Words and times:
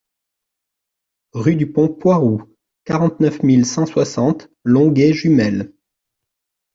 Rue 1.33 1.55
du 1.57 1.71
Pont 1.71 1.87
Poiroux, 1.89 2.41
quarante-neuf 2.85 3.43
mille 3.43 3.67
cent 3.67 3.85
soixante 3.85 4.49
Longué-Jumelles 4.65 5.71